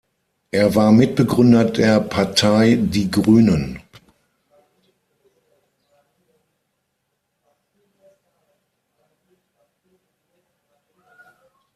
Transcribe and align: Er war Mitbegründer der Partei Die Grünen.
Er 0.49 0.73
war 0.73 0.91
Mitbegründer 0.91 1.63
der 1.65 1.99
Partei 1.99 2.73
Die 2.75 3.11
Grünen. 3.11 3.79